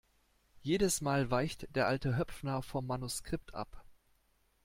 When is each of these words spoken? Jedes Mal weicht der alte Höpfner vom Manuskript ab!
Jedes 0.63 1.01
Mal 1.01 1.29
weicht 1.29 1.75
der 1.75 1.85
alte 1.85 2.17
Höpfner 2.17 2.63
vom 2.63 2.87
Manuskript 2.87 3.53
ab! 3.53 3.85